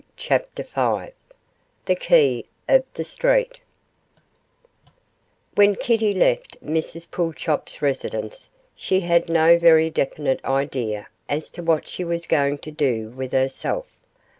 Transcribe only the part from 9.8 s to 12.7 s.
definite idea as to what she was going